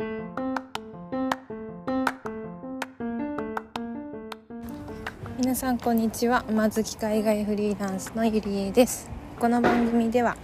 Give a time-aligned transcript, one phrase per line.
[0.00, 0.06] 皆
[5.56, 6.44] さんこんにちは。
[6.48, 9.10] 馬好き海外フリーランスのゆりえです。
[9.40, 10.36] この番組では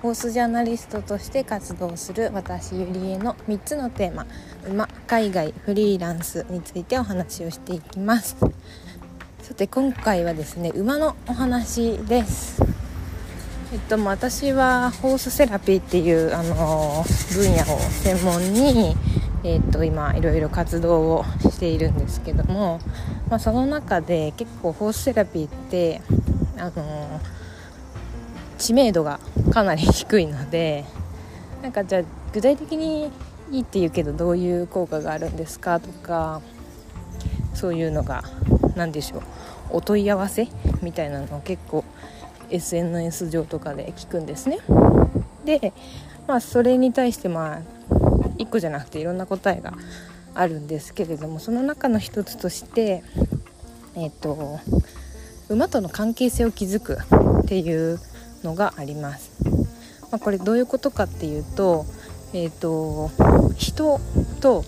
[0.00, 4.26] ホースジャーナリストとして活動する私ゆりえの3つのテーマ
[4.66, 8.38] 馬海外フリーランスについてお話をしていきます。
[9.42, 12.71] さて今回はですね馬のお話です。
[13.72, 17.02] えっと、私はホースセラピーっていうあの
[17.32, 18.94] 分野を専門に、
[19.44, 22.80] えっと、今いろいろ活動をしているんですけども、
[23.30, 26.02] まあ、その中で結構ホースセラピーって
[26.58, 27.18] あの
[28.58, 29.20] 知名度が
[29.50, 30.84] かなり低いので
[31.62, 32.02] なんかじゃあ
[32.34, 33.10] 具体的に
[33.50, 36.42] いいって言うけどどういう効果があるんですかとか
[37.54, 38.22] そういうのが
[38.76, 39.22] 何でしょう
[39.70, 40.48] お問い合わせ
[40.82, 41.86] みたいなのを結構
[42.52, 44.58] SNS 上とかで聞くんですね。
[45.44, 45.72] で
[46.26, 47.60] まあそれに対してまあ
[48.38, 49.72] 1個じゃなくていろんな答えが
[50.34, 53.02] あるんですけれどもその中の一つとして
[53.94, 54.60] えっ、と
[55.48, 56.98] 馬との関係性を築く
[57.42, 58.00] っていう
[58.42, 59.32] のがあります、
[60.10, 61.84] まあ、これどういうことかっていうと
[62.32, 63.10] えっ、と
[63.56, 64.00] 人
[64.40, 64.64] と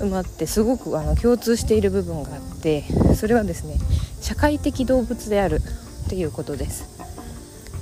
[0.00, 2.84] 馬ってすごくあの共通している部分があって
[3.16, 3.74] それはですね
[4.20, 5.60] 社会的動物である
[6.06, 7.09] っていうことです。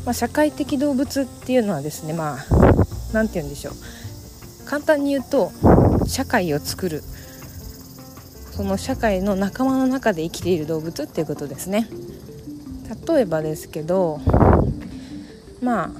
[0.08, 2.46] まあ、社会的動物っていうのはですねまあ
[3.12, 3.74] 何て言うんでしょう。
[4.64, 5.52] 簡単に言うと
[6.06, 7.02] 社会を作る。
[8.52, 11.90] その社会の仲間の中で生きている動物っていうことですね。
[13.06, 14.18] 例えばですけど
[15.60, 15.90] まあ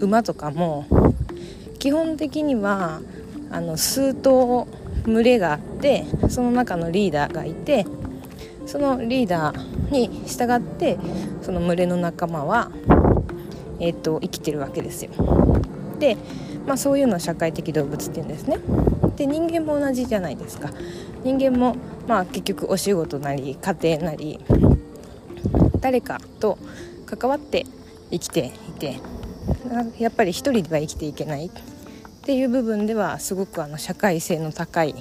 [0.00, 0.84] 馬とかも
[1.78, 3.00] 基本的には
[3.52, 4.66] あの数頭
[5.04, 7.86] 群れがあってその中のリーダーがいて
[8.66, 10.98] そのリーダーに従って
[11.42, 12.72] その群れの仲間は
[13.80, 15.10] えーと、生きてるわけですよ。
[15.98, 16.16] で、
[16.66, 18.58] まあ、そういうのを社会的動物っていうんですね。
[19.16, 20.70] で人間も同じじゃないですか。
[21.24, 24.38] 人間も、まあ、結局お仕事なり家庭なり
[25.80, 26.58] 誰かと
[27.06, 27.64] 関わって
[28.10, 29.00] 生きていて
[29.98, 31.50] やっぱり一人では生きていけないっ
[32.22, 34.94] ていう部分ではすごくあの社会性の高い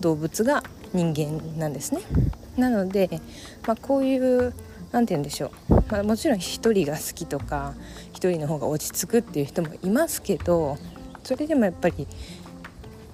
[0.00, 2.02] 動物が人間なんですね。
[2.56, 3.20] なので、
[3.66, 4.54] まあ、こういう
[4.92, 7.74] 何て言うんでしょう、まあ、もちろん1人が好きとか
[8.14, 10.78] 1人の方が落ち着くっていう人もいますけど
[11.24, 12.06] それでもやっぱり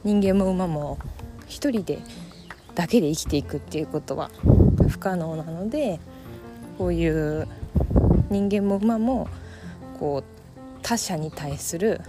[0.04, 0.98] 人間も馬も
[1.48, 1.98] 1人で
[2.74, 4.30] だけで生きていくっていうことは
[4.88, 6.00] 不可能なので
[6.78, 7.46] こういう
[8.30, 9.28] 人間も馬も
[9.98, 12.00] こう他者に対する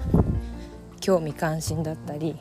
[1.00, 2.38] 興味関心だったり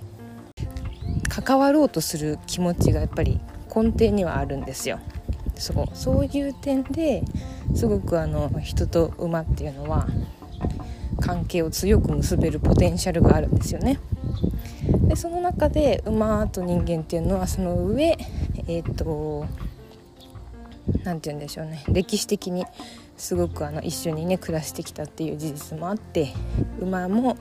[1.29, 3.41] 関わろうとする気持ちがやっぱり
[3.75, 5.01] 根底にはあるんですよ。
[5.63, 7.23] そうそういう点で
[7.73, 10.09] すごくあの人と馬っていうのは
[11.21, 14.01] 関係を強く結べるポテンシャルがあるんですよね。
[15.07, 18.19] でその中で馬と人間っていうのはその上
[18.67, 19.47] えっ、ー、と
[21.05, 22.67] 何て言うんでしょうね歴史的に
[23.17, 26.35] すごくあの一緒にね暮らしてきたっていう事実もあって
[26.81, 27.39] 馬も、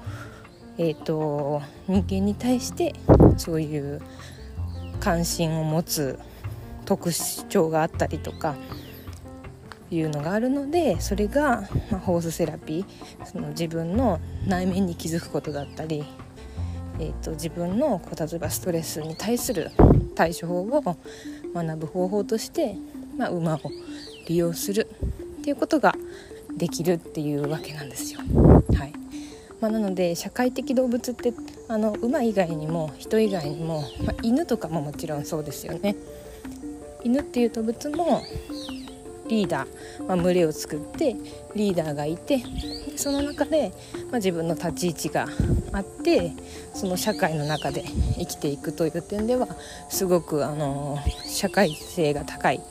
[0.78, 2.94] えーと人間に対して
[3.38, 4.00] そういう
[5.00, 6.20] 関心を持つ
[6.91, 7.09] 特
[7.47, 8.56] 徴があったりとか
[9.90, 16.03] いうのがあるのでそれが、まあ、ホースセラピーその自分の内面に気づくことだったり、
[17.00, 19.72] えーと、自分のこう例えばストレスに対する
[20.16, 20.97] 対処法を
[21.53, 22.75] 学ぶ方法として、
[23.18, 23.62] まあ、馬を
[24.28, 24.90] 利用する
[25.40, 25.96] っていうことが
[26.57, 28.19] できるっていうわけなんですよ。
[28.78, 28.94] はい
[29.62, 31.34] まあ、なので社会的動物って
[31.69, 35.96] あの馬以外にも人以外にも、まあ、犬とかももちろんそうですよね。
[37.03, 38.23] 犬っていう動物も
[39.28, 41.16] リーダー、まあ、群れを作って
[41.56, 42.44] リーダーがいて
[42.97, 43.72] その中で、
[44.12, 45.28] まあ、自分の立ち位置が
[45.72, 46.34] あって
[46.73, 47.84] その社会の中で
[48.17, 49.47] 生きていくという点では
[49.89, 52.62] すごく、あの社会性が高い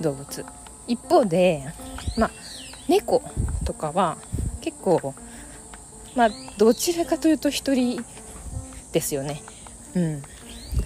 [0.00, 0.44] 動物。
[0.88, 1.64] 一方で、
[2.16, 2.30] まあ、
[2.88, 3.22] 猫
[3.64, 4.18] とかは
[4.60, 5.14] 結構、
[6.16, 8.04] まあ、どちらかというと1人
[8.92, 9.42] ですよね。
[9.94, 10.22] うん、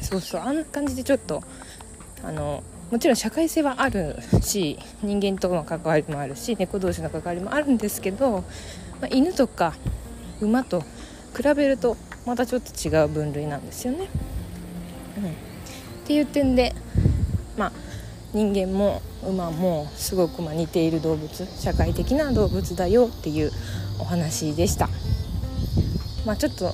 [0.03, 0.41] そうそう。
[0.43, 1.43] あんな感じでちょっと
[2.23, 2.63] あの
[2.95, 8.43] もちろん社会性はあるし人間との関わりもあるし猫同士の関わりもあるんですけど、ま
[9.03, 9.75] あ、犬とか
[10.41, 10.81] 馬と
[11.37, 14.07] 比べるとまたちょっと違う分類なんですよね。
[15.19, 15.29] うん、っ
[16.07, 16.73] ていう点で、
[17.59, 17.73] まあ、
[18.33, 21.29] 人間も馬もすごくま似ている動物
[21.61, 23.51] 社会的な動物だよっていう
[23.99, 24.89] お話でした。
[26.25, 26.73] まあ、ちょっと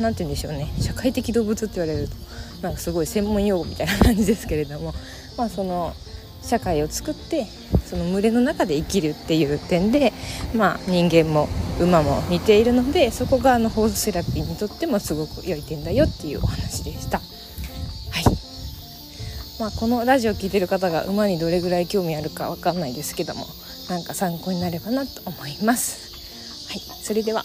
[0.00, 2.16] 何て言うんでしょうね社会的動物って言われると
[2.62, 4.94] なんかすごい専門用語みたいな感じですけれども
[5.40, 5.94] まあその
[6.42, 7.46] 社会を作って
[7.86, 10.12] その群れの中で生きるっていう点で、
[10.54, 11.48] まあ、人間も
[11.80, 17.20] 馬も似ているのでそこがあのホースセラピーにとってもすごく良い点だよっていうお話でした。
[17.20, 18.24] はい
[19.60, 23.46] まあ、このラジオ聴いてる方が馬にどれぐらい興味あるか分かんないですけども
[23.88, 26.68] なんか参考になればなと思います。
[26.68, 27.44] はい、それでは